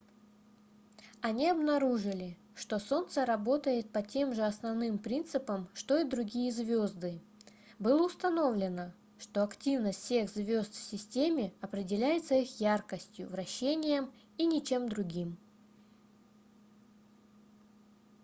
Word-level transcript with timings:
они 1.21 1.47
обнаружили 1.47 2.35
что 2.55 2.79
солнце 2.79 3.23
работает 3.23 3.91
по 3.91 4.01
тем 4.01 4.33
же 4.33 4.41
основным 4.41 4.97
принципам 4.97 5.69
что 5.75 5.99
и 5.99 6.05
другие 6.09 6.51
звёзды 6.51 7.21
было 7.77 8.07
установлено 8.07 8.93
что 9.19 9.43
активность 9.43 10.01
всех 10.03 10.31
звёзд 10.31 10.73
в 10.73 10.81
системе 10.89 11.53
определяется 11.61 12.33
их 12.33 12.59
яркостью 12.59 13.29
вращением 13.29 14.11
и 14.39 14.47
ничем 14.47 14.89
другим 14.89 15.37